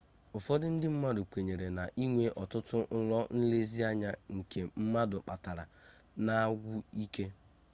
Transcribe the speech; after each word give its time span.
ụfọdụ 0.37 0.65
ndị 0.73 0.87
mmadụ 0.93 1.21
kweere 1.31 1.67
na 1.77 1.83
ịnwe 2.03 2.25
ọtụtụ 2.41 2.77
nrọ 2.97 3.19
nlezianya 3.37 4.09
nke 4.35 4.59
mmadụ 4.81 5.17
kpatara 5.23 5.63
na-agwụ 6.25 6.73
ike 7.03 7.25